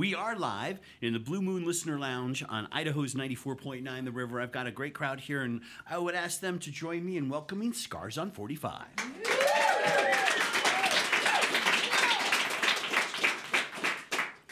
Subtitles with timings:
[0.00, 4.40] We are live in the Blue Moon Listener Lounge on Idaho's 94.9 The River.
[4.40, 7.28] I've got a great crowd here, and I would ask them to join me in
[7.28, 8.86] welcoming Scars on 45.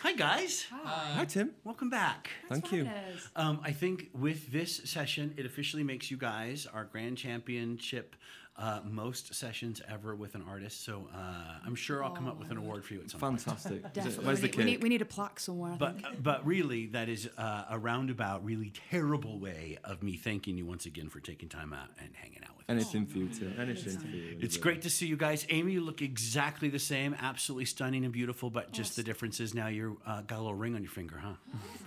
[0.01, 0.67] Hi, guys.
[0.71, 1.53] Hi, Hi, Tim.
[1.65, 2.29] Welcome back.
[2.51, 2.87] Thank you.
[3.35, 8.17] Um, I think with this session, it officially makes you guys our grand championship
[8.59, 10.85] uh, most sessions ever with an artist.
[10.85, 11.19] So uh,
[11.65, 13.41] I'm sure I'll come up with an award for you at some point.
[13.41, 13.73] Fantastic.
[13.73, 14.25] Is it- Definitely.
[14.27, 14.83] Where's the we, need, cake?
[14.83, 15.73] we need a plaque somewhere.
[15.73, 16.23] I But think.
[16.23, 20.87] but really, that is uh, a roundabout, really terrible way of me thanking you once
[20.87, 22.75] again for taking time out and hanging out with us.
[22.75, 23.55] Anything for you, Tim.
[23.61, 24.39] Anything for you.
[24.41, 25.47] It's great to see you guys.
[25.51, 28.51] Amy, you look exactly the same, absolutely stunning and beautiful.
[28.51, 31.17] But just the difference is now you're uh, got a little ring on your finger,
[31.23, 31.35] huh?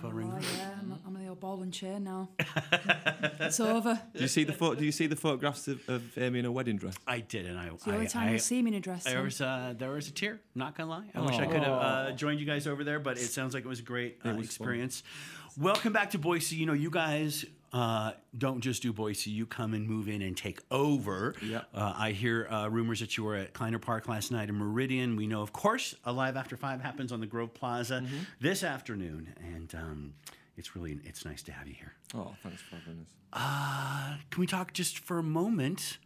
[0.00, 0.70] Put a ring Oh yeah,
[1.42, 2.28] I'm, I'm in the old ball and chain now.
[3.40, 4.00] it's over.
[4.14, 6.52] Do you see the pho- Do you see the photographs of, of Amy in a
[6.52, 6.94] wedding dress?
[7.06, 7.66] I did, and I.
[7.68, 9.04] It's the only I, time I, you'll see me in a dress.
[9.04, 10.40] There was uh, there was a tear.
[10.54, 11.04] Not gonna lie.
[11.14, 13.64] I wish I could have uh, joined you guys over there, but it sounds like
[13.64, 14.44] it was a great uh, was fun.
[14.44, 15.02] experience.
[15.58, 16.56] Welcome back to Boise.
[16.56, 19.30] You know, you guys uh, don't just do Boise.
[19.30, 21.34] You come and move in and take over.
[21.42, 21.68] Yep.
[21.74, 25.14] Uh, I hear uh, rumors that you were at Kleiner Park last night in Meridian.
[25.16, 28.16] We know, of course, a live after five happens on the Grove Plaza Mm-hmm.
[28.40, 30.14] this afternoon, and um,
[30.56, 31.94] it's really it's nice to have you here.
[32.14, 33.08] Oh, thanks for having us.
[33.32, 35.98] Uh, can we talk just for a moment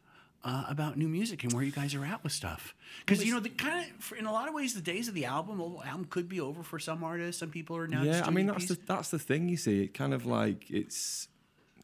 [0.44, 2.74] uh, about new music and where you guys are at with stuff?
[3.05, 5.24] Because you know, the kind of in a lot of ways, the days of the
[5.24, 7.41] album, the album could be over for some artists.
[7.41, 8.02] Some people are now.
[8.02, 9.48] yeah, I mean that's the that's the thing.
[9.48, 11.28] You see, it kind of like it's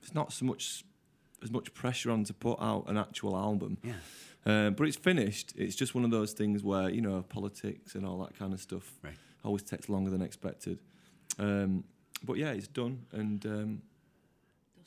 [0.00, 0.84] it's not so much
[1.42, 3.78] as much pressure on to put out an actual album.
[3.82, 3.92] Yeah.
[4.44, 5.52] Uh, but it's finished.
[5.56, 8.60] It's just one of those things where you know politics and all that kind of
[8.60, 9.14] stuff Right.
[9.44, 10.78] always takes longer than expected.
[11.38, 11.84] Um,
[12.24, 13.82] but yeah, it's done, and um,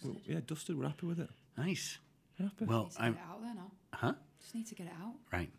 [0.04, 0.78] well, yeah, dusted.
[0.78, 1.30] We're happy with it.
[1.58, 1.98] nice.
[2.40, 2.66] We're happy.
[2.66, 3.72] Well, Need get I'm it out there now.
[3.94, 4.14] huh.
[4.42, 5.14] Just need to get it out.
[5.32, 5.50] Right.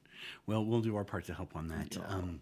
[0.47, 1.97] Well, we'll do our part to help on that.
[2.09, 2.41] Um,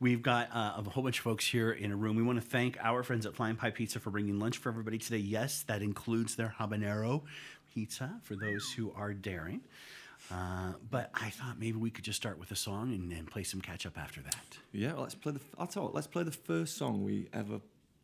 [0.00, 2.16] we've got uh, a whole bunch of folks here in a room.
[2.16, 4.98] We want to thank our friends at Flying Pie Pizza for bringing lunch for everybody
[4.98, 5.18] today.
[5.18, 7.22] Yes, that includes their habanero
[7.74, 9.60] pizza for those who are daring.
[10.32, 13.42] Uh, but I thought maybe we could just start with a song and then play
[13.42, 14.58] some catch up after that.
[14.72, 15.40] Yeah, well, let's play the.
[15.58, 17.60] I'll tell you what, let's play the first song we ever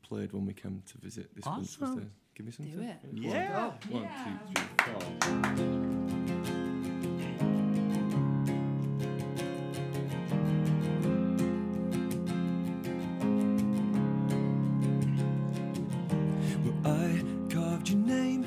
[0.09, 1.61] played when we came to visit this one.
[1.61, 2.11] Awesome.
[2.35, 2.75] Give me something.
[2.77, 2.97] Do it.
[3.13, 3.71] Yeah.
[3.89, 6.07] One, two, three, four.
[16.65, 17.23] Well, I
[17.53, 18.45] carved your name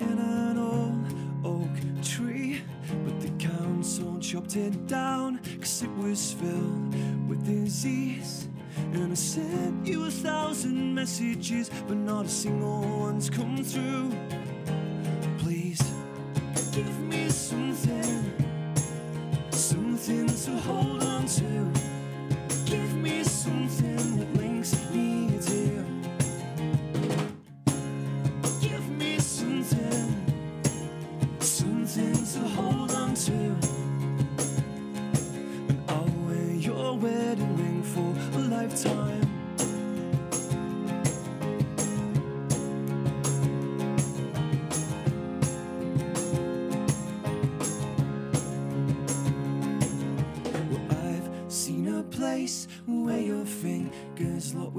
[0.00, 1.06] in an old
[1.44, 2.62] oak tree,
[3.04, 6.94] but the council chopped it down because it was filled
[7.28, 8.37] with disease.
[9.18, 14.12] Sent you a thousand messages, but not a single one's come through.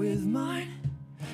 [0.00, 0.72] With mine.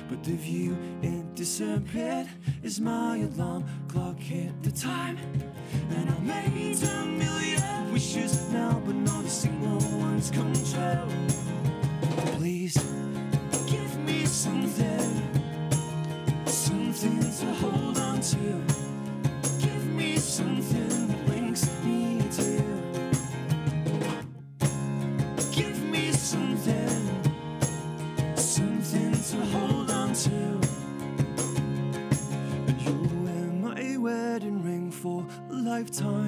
[0.09, 2.27] But the view it disappeared
[2.65, 5.17] as my alarm clock hit the time.
[5.91, 11.07] And I made a million wishes now, but not a single one's come true.
[12.35, 12.75] Please
[13.67, 15.11] give me something,
[16.45, 18.45] something to hold on to.
[19.65, 22.81] Give me something that links me to you.
[25.53, 26.86] Give me something, something
[35.87, 36.26] lifetime.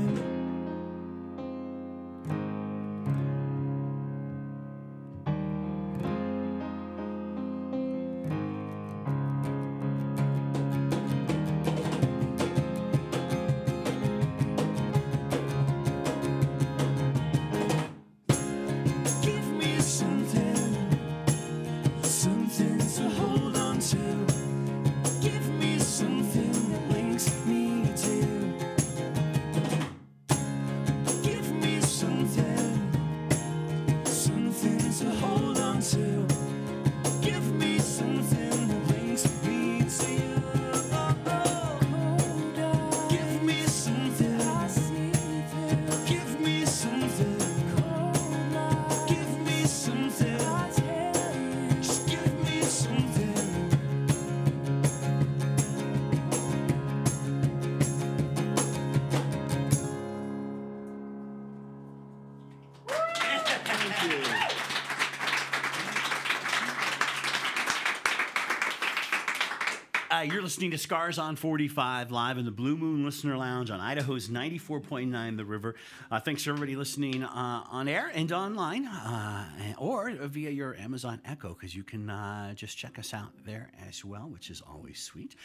[70.49, 75.37] Listening to Scars on 45 live in the Blue Moon Listener Lounge on Idaho's 94.9
[75.37, 75.75] The River.
[76.09, 79.45] Uh, thanks to everybody listening uh, on air and online uh,
[79.77, 84.03] or via your Amazon Echo because you can uh, just check us out there as
[84.03, 85.35] well, which is always sweet.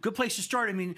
[0.00, 0.70] Good place to start.
[0.70, 0.96] I mean,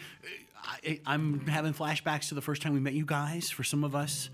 [0.62, 3.96] I, I'm having flashbacks to the first time we met you guys for some of
[3.96, 4.30] us.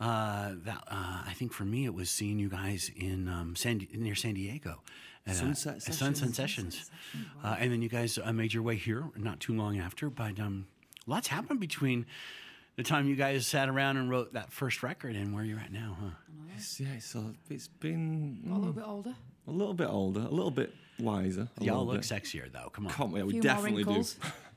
[0.00, 3.84] Uh, that uh, I think for me it was seeing you guys in um, San,
[3.92, 4.82] near San Diego.
[5.28, 6.74] At, uh, Sunset at Sunset Sessions.
[6.74, 6.90] Sessions,
[7.44, 10.10] uh, and then you guys uh, made your way here not too long after.
[10.10, 10.66] But um,
[11.06, 12.06] lots happened between
[12.76, 15.72] the time you guys sat around and wrote that first record and where you're at
[15.72, 16.10] now, huh?
[16.56, 19.14] It's, yeah, it's, a, it's been Got a little bit older.
[19.46, 21.48] a little bit older, a little bit wiser.
[21.60, 22.04] Y'all look bit.
[22.04, 22.70] sexier though.
[22.70, 22.92] Come on.
[22.92, 23.22] Can't we?
[23.22, 24.04] We definitely do.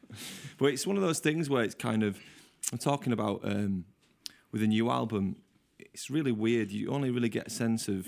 [0.58, 2.18] but it's one of those things where it's kind of.
[2.72, 3.86] I'm talking about um,
[4.52, 5.38] with a new album.
[5.80, 6.72] It's really weird.
[6.72, 8.08] You only really get a sense of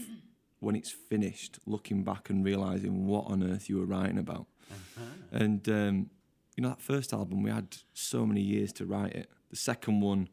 [0.63, 4.47] when it's finished, looking back and realizing what on earth you were writing about.
[5.31, 6.09] And um,
[6.55, 9.29] you know that first album, we had so many years to write it.
[9.49, 10.29] The second one,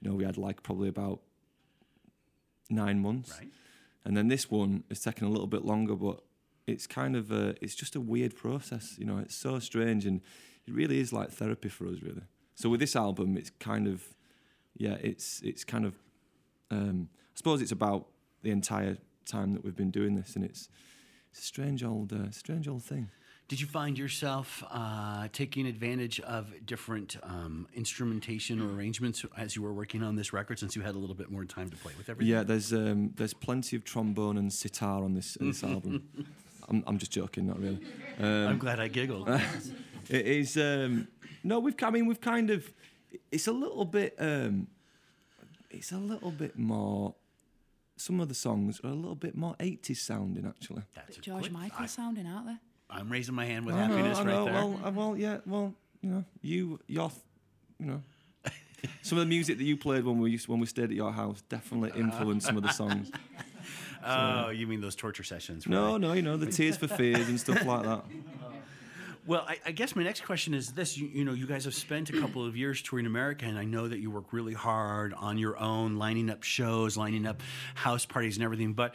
[0.00, 1.20] you know, we had like probably about
[2.68, 3.38] nine months.
[3.38, 3.50] Right.
[4.04, 6.22] And then this one is taking a little bit longer, but
[6.66, 8.96] it's kind of a, it's just a weird process.
[8.98, 10.20] You know, it's so strange, and
[10.66, 12.22] it really is like therapy for us, really.
[12.54, 14.02] So with this album, it's kind of,
[14.74, 15.94] yeah, it's it's kind of,
[16.70, 18.06] um, I suppose it's about
[18.42, 18.96] the entire
[19.30, 20.68] time that we've been doing this, and it's
[21.30, 23.08] it's a strange old, uh, strange old thing.
[23.48, 29.62] Did you find yourself uh, taking advantage of different um, instrumentation or arrangements as you
[29.62, 31.92] were working on this record, since you had a little bit more time to play
[31.98, 32.32] with everything?
[32.32, 36.08] Yeah, there's um, there's plenty of trombone and sitar on this this album.
[36.68, 37.80] I'm I'm just joking, not really.
[38.20, 39.28] I'm glad I giggled.
[40.08, 40.56] It is.
[40.56, 41.06] Um,
[41.44, 41.76] no, we've.
[41.82, 42.68] I mean, we've kind of.
[43.30, 44.16] It's a little bit.
[44.18, 44.66] Um,
[45.70, 47.14] it's a little bit more.
[48.00, 50.84] Some of the songs are a little bit more 80s sounding, actually.
[50.94, 52.58] That's a George quick- Michael I, sounding out there.
[52.88, 54.54] I'm raising my hand with I know, happiness I right there.
[54.54, 55.36] Well, uh, well, yeah.
[55.44, 57.12] Well, you know, you, your,
[57.78, 58.02] you know,
[59.02, 61.12] some of the music that you played when we used when we stayed at your
[61.12, 63.10] house definitely influenced some of the songs.
[64.06, 65.66] oh, you mean those torture sessions?
[65.66, 65.98] No, really?
[65.98, 68.04] no, you know, the Tears for Fears and stuff like that.
[69.26, 71.74] Well, I, I guess my next question is this: you, you know, you guys have
[71.74, 75.14] spent a couple of years touring America, and I know that you work really hard
[75.14, 77.42] on your own, lining up shows, lining up
[77.74, 78.72] house parties, and everything.
[78.72, 78.94] But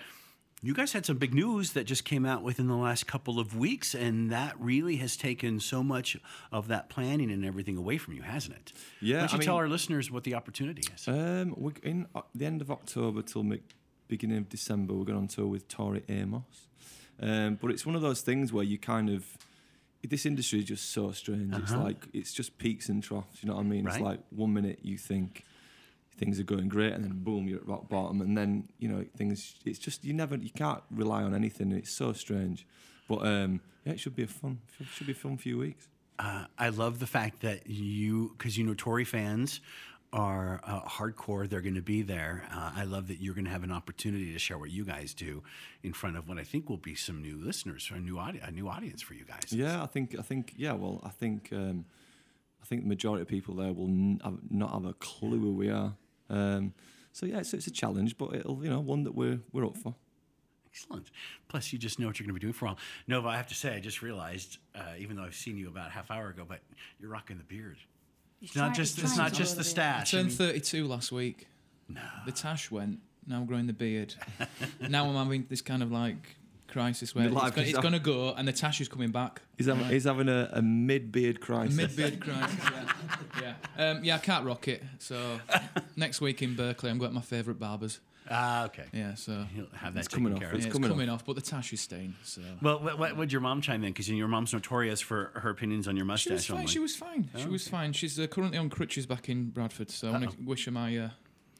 [0.63, 3.55] you guys had some big news that just came out within the last couple of
[3.55, 6.17] weeks, and that really has taken so much
[6.51, 8.73] of that planning and everything away from you, hasn't it?
[9.01, 11.07] Yeah, Why don't you I tell mean- our listeners what the opportunity is?
[11.07, 13.61] Um, we're in uh, the end of October till mi-
[14.07, 14.93] beginning of December.
[14.95, 16.41] We're going on tour with Tori Amos.
[17.21, 19.23] Um, but it's one of those things where you kind of
[20.05, 21.53] this industry is just so strange.
[21.55, 21.83] It's Uh-huh.
[21.83, 23.41] like it's just peaks and troughs.
[23.43, 23.87] You know what I mean?
[23.87, 25.43] It's like one minute you think
[26.17, 29.05] things are going great, and then boom, you're at rock bottom, and then you know
[29.17, 29.55] things.
[29.65, 31.71] It's just you never you can't rely on anything.
[31.71, 32.65] It's so strange.
[33.07, 34.59] But um, yeah, it should be a fun.
[34.77, 35.87] Should, should be a fun few weeks.
[36.17, 39.59] Uh, I love the fact that you, because you know Tori fans
[40.15, 41.47] are uh, hardcore.
[41.47, 42.47] They're going to be there.
[42.51, 45.13] Uh, I love that you're going to have an opportunity to share what you guys
[45.13, 45.43] do
[45.83, 48.39] in front of what I think will be some new listeners, or a new audi-
[48.41, 49.51] a new audience for you guys.
[49.51, 50.71] Yeah, I think I think yeah.
[50.71, 51.85] Well, I think um,
[52.63, 55.53] I think the majority of people there will n- have, not have a clue who
[55.53, 55.93] we are.
[56.29, 56.73] Um,
[57.11, 59.75] so yeah, it's, it's a challenge, but it'll you know one that we're we're up
[59.77, 59.95] for.
[60.71, 61.09] Excellent.
[61.47, 62.77] Plus, you just know what you're going to be doing for a while.
[63.07, 65.87] Nova, I have to say, I just realized, uh, even though I've seen you about
[65.87, 66.59] a half hour ago, but
[66.99, 67.77] you're rocking the beard.
[68.45, 70.13] He's It's not trying- just it's not just the the stash.
[70.13, 71.47] I Turned mean- 32 last week.
[71.89, 72.01] no.
[72.25, 72.99] The tash went.
[73.27, 74.13] Now I'm growing the beard.
[74.79, 76.35] now I'm having this kind of like
[76.67, 77.77] crisis where it's, Midlife go, it's crisis.
[77.79, 79.41] going to go and the tash is coming back.
[79.57, 81.75] He's having, he's having a, a mid beard crisis.
[81.75, 82.55] Mid beard crisis.
[83.41, 83.89] Yeah, yeah.
[83.91, 84.15] Um, yeah.
[84.15, 84.83] I can't rock it.
[84.99, 85.39] So
[85.95, 87.99] next week in Berkeley, I'm going to my favourite barbers.
[88.29, 88.85] Ah, okay.
[88.93, 90.39] Yeah, so He'll have that It's coming taken off.
[90.39, 90.53] care of.
[90.53, 91.21] yeah, It's it's coming coming, off.
[91.21, 91.25] off.
[91.25, 92.15] but the tash is staying.
[92.23, 93.91] So Well, what, what would your mom chime in?
[93.91, 96.31] Because your mom's notorious for her opinions on your she mustache.
[96.33, 96.57] was fine.
[96.57, 96.67] only.
[96.71, 97.29] She was fine.
[97.37, 97.93] She was fine.
[97.93, 99.89] She's uh, currently on crutches back in Bradford.
[99.91, 101.09] So I want to wish her my uh,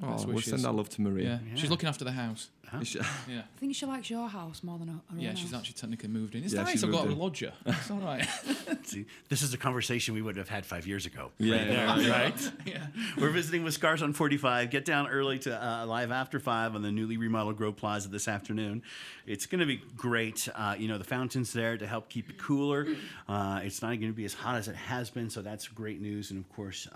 [0.03, 1.01] Oh, best we'll send our love to.
[1.01, 1.39] Maria.
[1.49, 1.55] Yeah.
[1.55, 2.49] she's looking after the house.
[2.81, 2.99] Is she-
[3.29, 3.39] Yeah.
[3.55, 5.59] I think she likes your house more than her her Yeah, she's house.
[5.61, 6.43] actually technically moved in.
[6.43, 6.73] It's Yeah, nice.
[6.73, 7.19] she's I've got moved a in.
[7.19, 7.53] lodger.
[7.65, 8.27] It's all right.
[8.83, 11.31] See, this is a conversation we would have had five years ago.
[11.37, 12.21] Yeah, right there, yeah, yeah.
[12.23, 12.51] right?
[12.65, 12.87] yeah.
[13.17, 14.69] We're visiting with Scars on 45.
[14.69, 18.27] Get down early to uh, live after five on the newly remodeled Grove Plaza this
[18.27, 18.81] afternoon.
[19.25, 20.49] It's going to be great.
[20.53, 22.85] Uh, you know, the fountain's there to help keep it cooler.
[23.29, 26.01] Uh, it's not going to be as hot as it has been, so that's great
[26.01, 26.31] news.
[26.31, 26.87] And of course,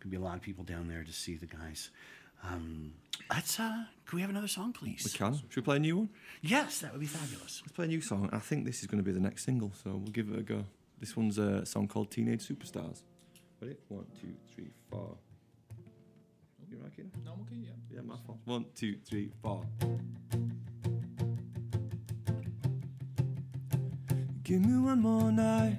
[0.00, 1.90] going to be a lot of people down there to see the guys.
[2.42, 2.94] Um,
[3.30, 3.60] let's.
[3.60, 5.02] Uh, can we have another song, please?
[5.04, 5.34] We can.
[5.34, 6.08] Should we play a new one?
[6.40, 7.60] Yes, that would be fabulous.
[7.62, 8.30] Let's play a new song.
[8.32, 10.42] I think this is going to be the next single, so we'll give it a
[10.42, 10.64] go.
[10.98, 13.02] This one's a song called Teenage Superstars.
[13.60, 13.76] Ready?
[13.88, 15.16] One, two, three, four.
[16.70, 17.10] You rocking?
[17.24, 17.70] No, I'm okay, yeah.
[17.94, 18.38] Yeah, my fault.
[18.44, 19.66] One, two, three, four.
[24.44, 25.76] Give me one more night.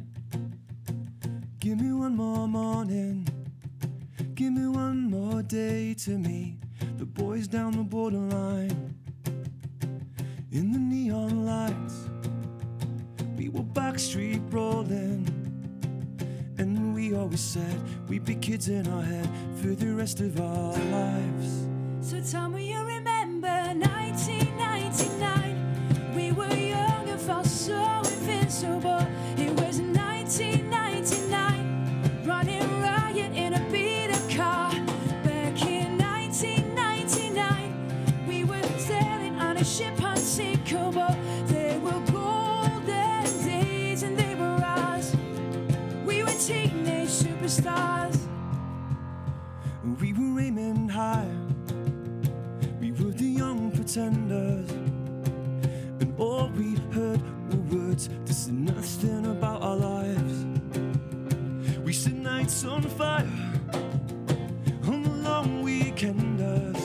[6.06, 6.58] To meet
[6.98, 8.96] the boys down the borderline.
[10.52, 12.10] In the neon lights,
[13.38, 15.28] we were backstreet rolling.
[16.58, 17.80] And we always said
[18.10, 19.30] we'd be kids in our head
[19.62, 21.71] for the rest of our lives.
[50.00, 51.28] We were aiming high.
[52.80, 54.70] We were the young pretenders.
[56.00, 57.22] And all we heard
[57.52, 60.46] were words say nothing about our lives.
[61.84, 63.52] We set nights on fire
[64.88, 66.80] on the long weekenders.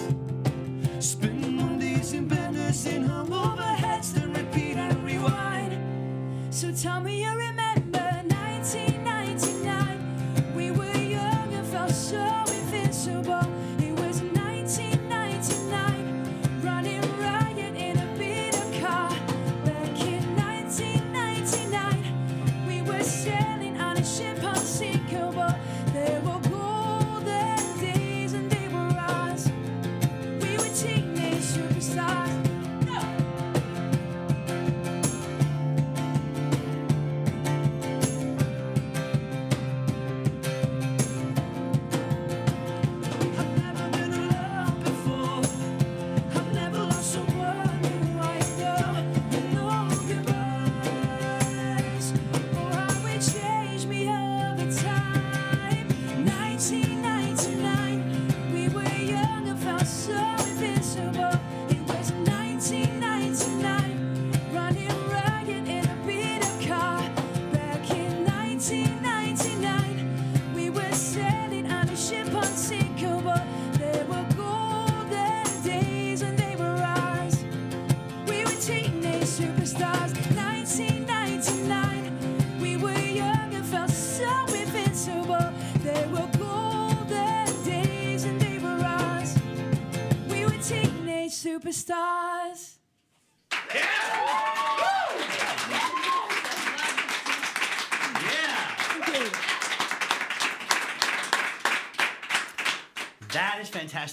[1.02, 5.72] Spend Mondays in benders in hung overheads, then repeat and rewind.
[6.54, 7.24] So tell me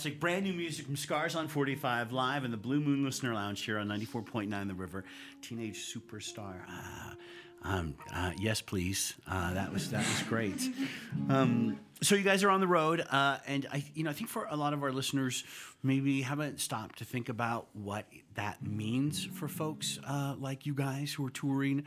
[0.03, 0.19] fantastic.
[0.19, 3.79] Brand new music from Scars on 45 live in the Blue Moon Listener Lounge here
[3.79, 5.05] on 94.9 The River.
[5.41, 6.55] Teenage Superstar.
[6.67, 7.15] Ah,
[7.63, 9.13] um, uh, yes, please.
[9.25, 10.61] Uh, that was that was great.
[11.29, 14.29] Um, so you guys are on the road, uh, and I, you know, I think
[14.29, 15.45] for a lot of our listeners,
[15.81, 18.05] maybe haven't stopped to think about what
[18.35, 21.85] that means for folks uh, like you guys who are touring.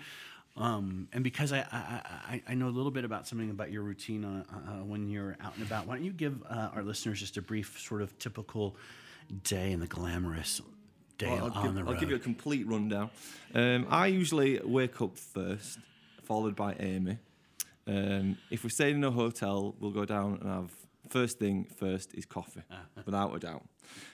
[0.56, 2.00] Um, and because I, I,
[2.32, 5.36] I, I know a little bit about something about your routine uh, uh, when you're
[5.40, 8.18] out and about, why don't you give uh, our listeners just a brief, sort of
[8.18, 8.76] typical
[9.42, 10.62] day in the glamorous
[11.18, 11.94] day Well, on give, the road?
[11.94, 13.10] I'll give you a complete rundown.
[13.54, 15.78] Um, I usually wake up first,
[16.24, 17.18] followed by Amy.
[17.86, 20.70] Um, if we're staying in a hotel, we'll go down and have
[21.10, 22.62] first thing first is coffee,
[23.04, 23.64] without a doubt.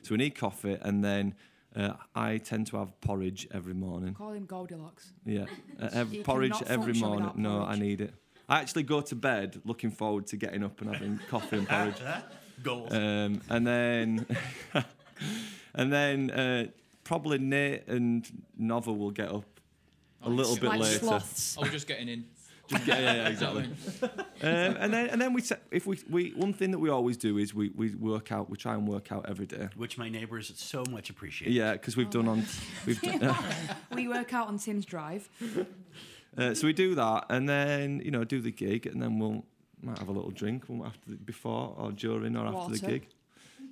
[0.02, 1.34] So we need coffee, and then
[1.76, 4.14] uh, I tend to have porridge every morning.
[4.14, 5.12] Call him Goldilocks.
[5.24, 5.46] Yeah,
[5.80, 7.26] uh, ev- porridge every morning.
[7.26, 8.14] without No, I need it.
[8.48, 11.96] I actually go to bed looking forward to getting up and having coffee and porridge.
[12.62, 12.92] Goals.
[12.92, 14.26] Um, and then,
[15.74, 16.66] and then uh,
[17.02, 19.44] probably Nate and Nova will get up
[20.22, 20.98] a little bit like later.
[20.98, 21.56] sloths.
[21.56, 22.24] I was just getting in.
[22.78, 23.64] Just yeah, yeah, exactly.
[24.02, 27.16] um, and then, and then we, se- if we, we, one thing that we always
[27.16, 28.48] do is we, we work out.
[28.48, 29.68] We try and work out every day.
[29.76, 31.52] Which my neighbors so much appreciate.
[31.52, 32.44] Yeah, because we've done on,
[32.86, 33.36] we've done,
[33.94, 35.28] we work out on Tim's Drive.
[36.36, 39.44] uh, so we do that, and then you know do the gig, and then we'll
[39.82, 43.08] might have a little drink after the, before or during or after the gig.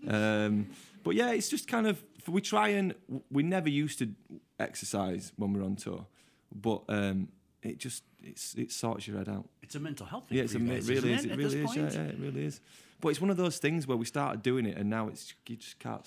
[0.09, 0.69] Um,
[1.03, 2.95] but yeah, it's just kind of we try and
[3.31, 4.11] we never used to
[4.59, 6.07] exercise when we are on tour,
[6.55, 7.29] but um,
[7.63, 9.49] it just it's it sorts your head out.
[9.63, 10.39] It's a mental health thing.
[10.39, 11.25] Yeah, for it's a, you it guys, really isn't is.
[11.25, 11.77] It at really this is.
[11.77, 11.95] Yeah, point?
[11.95, 12.61] yeah, it really is.
[13.01, 15.57] But it's one of those things where we started doing it, and now it's you
[15.57, 16.05] just can't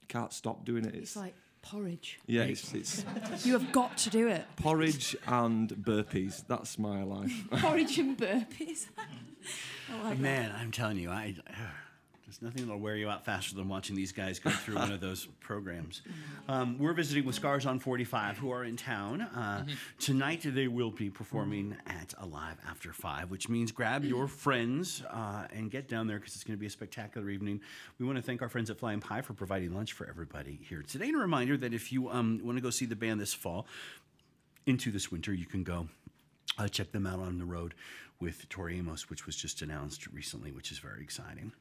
[0.00, 0.94] you can't stop doing it.
[0.94, 2.18] It's, It's like porridge.
[2.26, 3.04] yeah, it's, it's
[3.44, 4.44] You have got to do it.
[4.56, 6.44] porridge and burpees.
[6.46, 7.32] That's my life.
[7.50, 8.86] Porridge and burpees.
[9.92, 10.18] I like that.
[10.20, 11.34] Man, I'm telling you, I
[12.26, 15.00] There's nothing that'll wear you out faster than watching these guys go through one of
[15.08, 16.02] those programs.
[16.48, 19.20] Um, we're visiting with Scars on 45, who are in town.
[19.20, 19.64] Uh,
[20.00, 25.46] Tonight, they will be performing at Alive After 5, which means grab your friends uh,
[25.54, 27.60] and get down there because it's going to be a spectacular evening.
[28.00, 30.82] We want to thank our friends at Flying Pie for providing lunch for everybody here
[30.82, 31.06] today.
[31.06, 33.68] And a reminder that if you um, want to go see the band this fall,
[34.66, 35.86] into this winter, you can go
[36.58, 37.74] uh, check them out on the road
[38.18, 41.52] with Tori Amos, which was just announced recently, which is very exciting.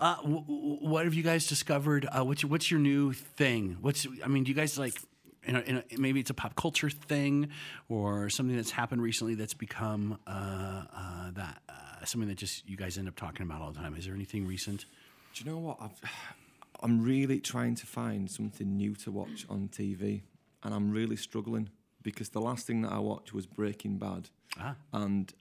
[0.00, 2.06] Uh, w- w- what have you guys discovered?
[2.06, 3.76] Uh, what's your, what's your new thing?
[3.80, 4.94] What's I mean, do you guys like?
[5.44, 7.48] In a, maybe it's a pop culture thing,
[7.88, 10.30] or something that's happened recently that's become uh,
[10.94, 13.94] uh, that uh, something that just you guys end up talking about all the time.
[13.96, 14.84] Is there anything recent?
[15.34, 15.78] Do you know what?
[15.80, 15.92] I've,
[16.82, 20.20] I'm really trying to find something new to watch on TV,
[20.64, 21.70] and I'm really struggling
[22.02, 24.28] because the last thing that I watched was Breaking Bad,
[24.60, 24.74] Ah.
[24.92, 25.32] and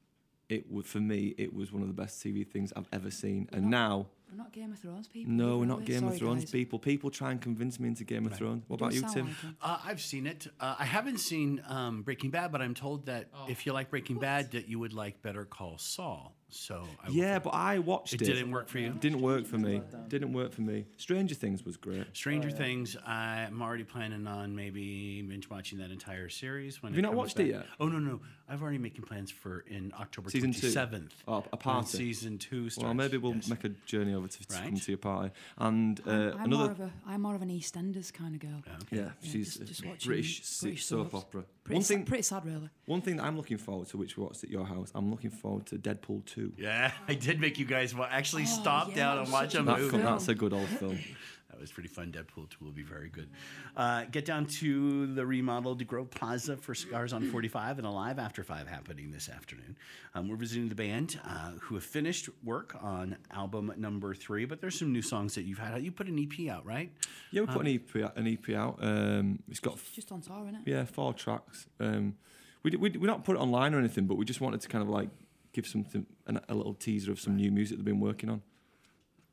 [0.50, 3.50] it was for me it was one of the best TV things I've ever seen.
[3.51, 5.32] And now, We're not Game of Thrones people.
[5.34, 5.86] no, we're not we?
[5.86, 6.51] Game of Thrones guys.
[6.51, 6.80] people.
[6.80, 8.63] People try and convince me into Game of Thrones.
[8.68, 9.27] What about you, Tim?
[9.27, 9.58] like 'em.
[9.62, 10.48] Uh, I've seen it.
[10.60, 14.20] Uh, I haven't seen um, Breaking Bad, but I'm told that if you like Breaking
[14.20, 16.34] Bad, that you would like Better Call Saul.
[16.50, 18.25] So I Yeah, but I watched it it.
[18.25, 18.92] didn't work for you.
[19.00, 19.82] Didn't work for me.
[20.08, 20.86] Didn't work for me.
[20.96, 22.06] Stranger Things was great.
[22.13, 22.96] Stranger Things.
[23.06, 26.82] I'm already planning on maybe binge watching that entire series.
[26.82, 27.66] When Have you not comes watched it yet?
[27.80, 28.22] Oh no, no.
[28.50, 30.68] I've already making plans for in October Season two?
[30.68, 31.12] 27th.
[31.27, 31.88] Oh, a party?
[31.89, 32.86] Season two starts.
[32.86, 33.50] Well, maybe we'll yes.
[33.50, 34.63] make a journey over to, to Right.
[34.63, 35.32] come to your party.
[35.58, 38.63] And uh, I'm, I'm more of a I'm more of an EastEnders kind of girl.
[38.89, 41.44] yeah, Yeah, she's just- just a British, British soap opera.
[41.66, 42.70] Pretty, one sa- thing, pretty sad, really.
[42.86, 45.30] one thing that I'm looking forward to, which we watched at your house, I'm looking
[45.32, 46.37] forward to Deadpool 2.
[46.58, 49.56] Yeah, I did make you guys wa- actually Oh, stop yeah, down and watch such
[49.56, 49.89] a a That movie.
[49.89, 50.13] film, film.
[50.13, 51.00] that's a good old film.
[51.50, 52.12] That was pretty fun.
[52.12, 53.29] Deadpool 2 will be very good.
[53.75, 58.44] Uh, get down to the remodeled Grove Plaza for Scars on 45 and Alive After
[58.44, 59.75] 5 happening this afternoon.
[60.13, 64.62] Um, we're visiting the band uh, who have finished work on album number three, but
[64.62, 65.81] there's some new songs that you've had.
[65.81, 66.92] You put an EP out, right?
[67.31, 68.77] Yeah, we put an EP, out- an EP out.
[68.79, 70.62] Um, it's got It's just on tour, isn't it?
[70.72, 71.66] yeah four tracks.
[71.79, 72.18] Um,
[72.62, 74.68] we d- we we not put it online or anything, but we just wanted to
[74.68, 75.09] kind of like
[75.53, 78.42] give something an, a little teaser of some new music they've been working on.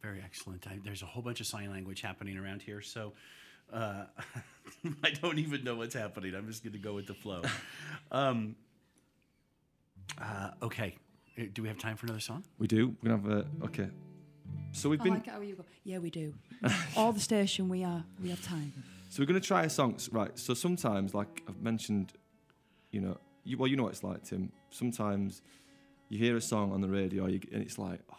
[0.03, 0.67] Very excellent.
[0.67, 3.13] I, there's a whole bunch of sign language happening around here, so
[3.73, 4.05] uh,
[5.05, 6.35] I don't even know what's happening.
[6.35, 7.43] I'm just going to go with the flow.
[8.13, 8.57] um,
[10.21, 10.97] uh, okay.
[11.53, 12.45] Do we have time for another song?
[12.59, 12.95] We do.
[13.03, 13.89] We're gonna have a okay.
[14.73, 15.65] So we've I been like how you go.
[15.85, 16.35] Yeah, we do.
[16.97, 18.05] All the station, we are.
[18.23, 18.73] We have time.
[19.09, 20.37] So we're going to try a song, right?
[20.37, 22.13] So sometimes, like I've mentioned,
[22.91, 24.51] you know, you, well, you know what it's like, Tim.
[24.71, 25.43] Sometimes
[26.09, 28.17] you hear a song on the radio, you, and it's like, oh,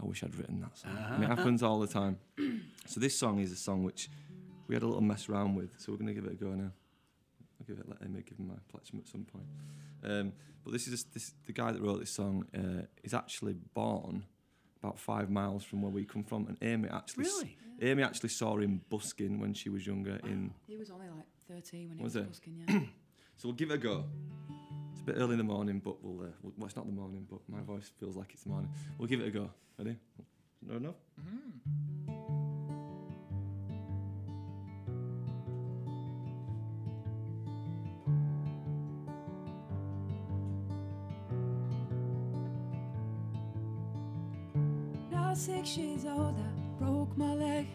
[0.00, 0.96] I wish I'd written that song.
[1.12, 2.18] And it happens all the time.
[2.86, 4.08] so this song is a song which
[4.66, 5.70] we had a little mess around with.
[5.78, 6.70] So we're going to give it a go now.
[7.60, 9.46] I'll give it, let Amy give him my plectrum at some point.
[10.04, 10.32] Um,
[10.64, 14.24] but this is this the guy that wrote this song uh, is actually born
[14.82, 17.56] about five miles from where we come from, and Amy actually s- Really?
[17.80, 20.20] Amy actually saw him busking when she was younger.
[20.24, 22.78] In He was only like 13 when he Was was, busking, yeah.
[23.36, 24.04] so we'll give it a go.
[25.08, 26.52] It's a bit early in the morning, but we'll, uh, we'll.
[26.58, 28.68] Well, it's not the morning, but my voice feels like it's the morning.
[28.98, 29.48] We'll give it a go.
[29.78, 29.96] Ready?
[30.60, 30.96] No, enough.
[45.10, 47.66] Now six years old, I broke my leg.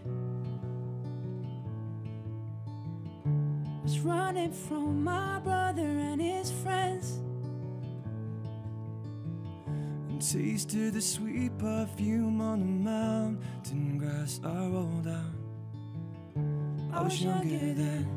[3.83, 7.22] Was running from my brother and his friends.
[10.31, 15.35] Tasted the sweet perfume on the mountain grass I rolled out.
[16.93, 18.07] I was younger then.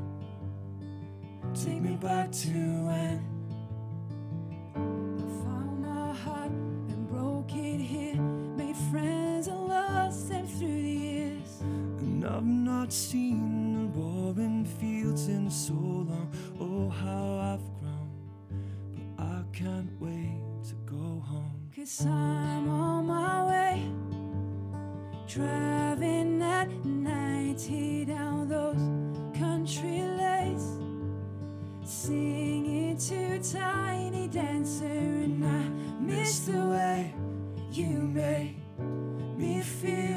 [1.52, 2.48] Take me back to
[2.86, 3.24] when
[4.76, 8.14] I found my heart and broke it here.
[8.14, 11.60] Made friends and lost them through the years.
[11.60, 16.30] And I've not seen the roaring fields in so long.
[16.60, 17.75] Oh, how I've
[21.86, 23.88] Cause I'm on my way.
[25.28, 30.66] Driving at 90 down those country lanes.
[31.84, 35.68] Singing to Tiny Dancer, and I
[36.00, 37.14] miss the way
[37.70, 38.56] you make
[39.38, 40.15] me feel.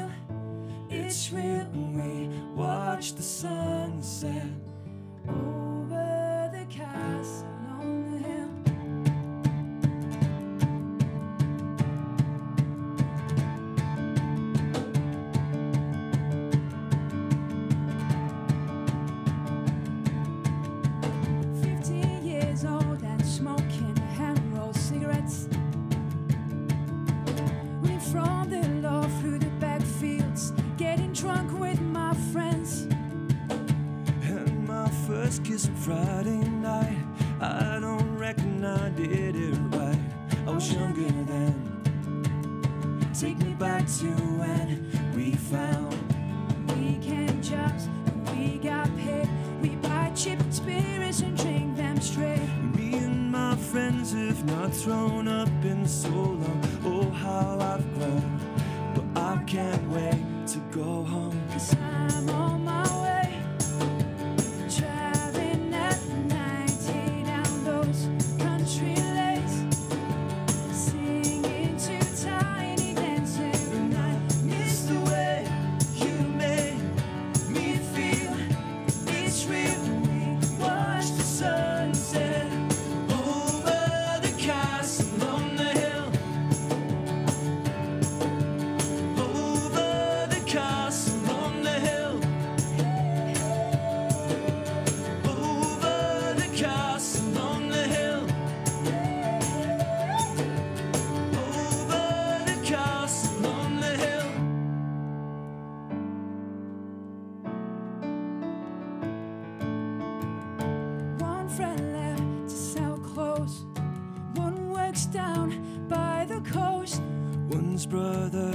[117.86, 118.49] Brother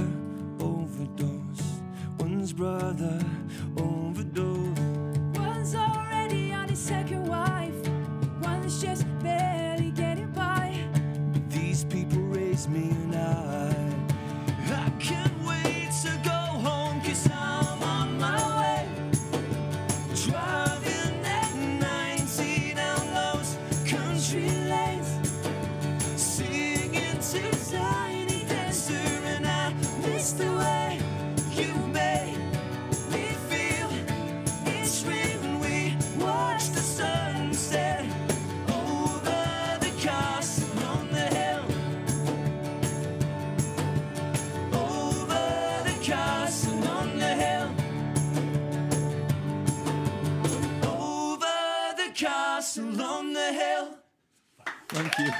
[54.96, 55.30] Thank you.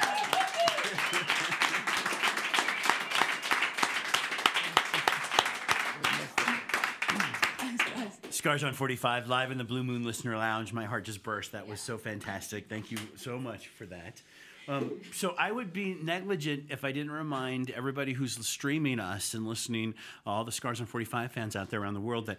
[8.29, 10.75] Scars on 45 live in the Blue Moon Listener Lounge.
[10.75, 11.53] My heart just burst.
[11.53, 12.69] That was so fantastic.
[12.69, 14.21] Thank you so much for that.
[14.69, 19.47] Um, so I would be negligent if I didn't remind everybody who's streaming us and
[19.47, 19.95] listening,
[20.27, 22.38] all the Scars on 45 fans out there around the world, that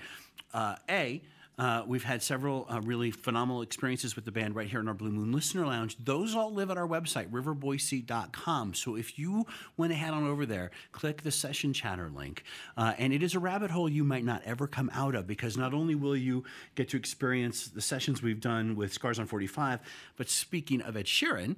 [0.54, 1.24] uh, A,
[1.58, 4.94] uh, we've had several uh, really phenomenal experiences with the band right here in our
[4.94, 5.98] Blue Moon Listener Lounge.
[6.04, 8.74] Those all live at our website, riverboise.com.
[8.76, 12.44] So if you went ahead on over there, click the session chatter link.
[12.76, 15.58] Uh, and it is a rabbit hole you might not ever come out of because
[15.58, 16.44] not only will you
[16.76, 19.80] get to experience the sessions we've done with Scars on 45,
[20.16, 21.56] but speaking of Ed Sheeran,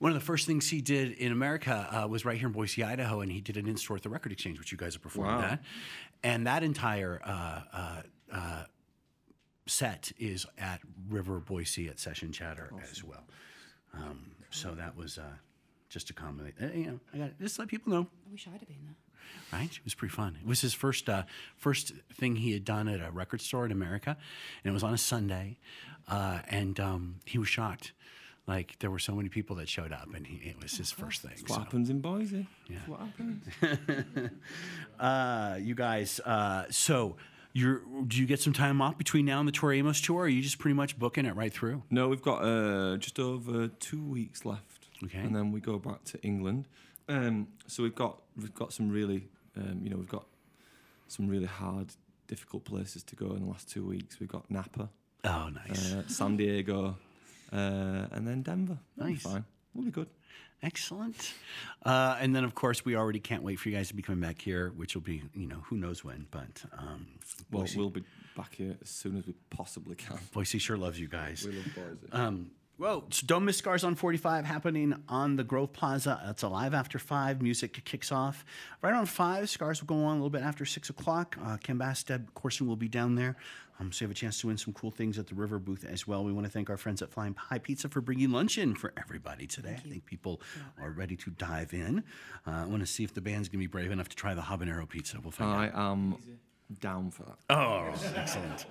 [0.00, 2.84] one of the first things he did in America uh, was right here in Boise,
[2.84, 5.02] Idaho, and he did an in store at the Record Exchange, which you guys have
[5.02, 5.48] performed Wow.
[5.52, 5.60] at.
[6.22, 8.64] And that entire uh, uh, uh,
[9.66, 13.24] set is at River Boise at Session Chatter as well.
[13.94, 15.22] Um, so that was uh,
[15.88, 16.54] just a comment.
[16.62, 19.58] Uh, you know, I got just let people know, I wish I'd have been there.
[19.60, 19.70] right?
[19.70, 20.36] It was pretty fun.
[20.40, 21.24] It was his first uh,
[21.56, 24.16] first thing he had done at a record store in America,
[24.62, 25.58] and it was on a Sunday,
[26.08, 27.92] uh, and um, he was shocked.
[28.46, 31.22] Like there were so many people that showed up, and he, it was his first
[31.22, 31.32] thing.
[31.46, 31.58] What so.
[31.60, 32.46] happens in Boise?
[32.68, 34.30] That's what happens.
[35.00, 36.20] uh, you guys.
[36.20, 37.16] Uh, so,
[37.54, 40.18] you're, do you get some time off between now and the Tori Amos tour?
[40.18, 41.82] Or are you just pretty much booking it right through?
[41.90, 45.18] No, we've got uh, just over two weeks left, Okay.
[45.18, 46.66] and then we go back to England.
[47.08, 50.26] Um, so we've got we've got some really, um, you know, we've got
[51.08, 51.88] some really hard,
[52.26, 54.18] difficult places to go in the last two weeks.
[54.18, 54.88] We've got Napa,
[55.24, 55.92] Oh, nice.
[55.94, 56.96] uh, San Diego,
[57.52, 57.56] uh,
[58.10, 58.78] and then Denver.
[58.96, 59.22] Nice.
[59.22, 59.44] fine.
[59.74, 60.08] We'll be good.
[60.62, 61.34] Excellent.
[61.84, 64.20] Uh, and then, of course, we already can't wait for you guys to be coming
[64.20, 66.26] back here, which will be, you know, who knows when.
[66.30, 67.06] But um,
[67.50, 68.04] Well, Boise, we'll be
[68.36, 70.18] back here as soon as we possibly can.
[70.32, 71.46] Boise sure loves you guys.
[71.46, 72.12] We love Boise.
[72.12, 76.20] Um, well, so don't miss Scars on 45 happening on the Grove Plaza.
[76.30, 77.40] It's a live after 5.
[77.40, 78.44] Music kicks off
[78.82, 79.48] right on 5.
[79.48, 81.36] Scars will go on a little bit after 6 o'clock.
[81.44, 83.36] Uh, Ken Bastad Corson will be down there.
[83.80, 85.84] Um, so you have a chance to win some cool things at the River booth
[85.84, 86.22] as well.
[86.24, 88.92] We want to thank our friends at Flying Pie Pizza for bringing lunch in for
[88.96, 89.74] everybody today.
[89.84, 90.40] I think people
[90.80, 92.04] are ready to dive in.
[92.46, 94.32] Uh, I want to see if the band's going to be brave enough to try
[94.34, 95.18] the habanero pizza.
[95.20, 95.74] We'll find out.
[95.76, 96.16] I am
[96.80, 97.36] down for that.
[97.50, 98.66] Oh, excellent.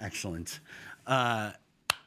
[0.00, 0.60] Excellent.
[1.06, 1.52] Uh,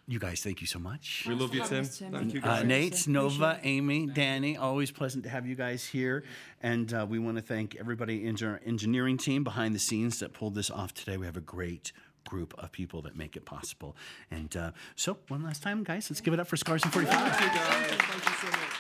[0.07, 1.25] you guys, thank you so much.
[1.27, 1.83] We love you, Tim.
[1.85, 2.65] Thank you, Uh, guys.
[2.65, 6.23] Nate, Nova, Amy, Danny, always pleasant to have you guys here.
[6.61, 10.33] And uh, we want to thank everybody in our engineering team behind the scenes that
[10.33, 11.17] pulled this off today.
[11.17, 11.91] We have a great
[12.25, 13.95] group of people that make it possible.
[14.29, 17.35] And uh, so, one last time, guys, let's give it up for Scars and 45.
[17.35, 17.87] Thank you, guys.
[17.87, 18.74] Thank you so much.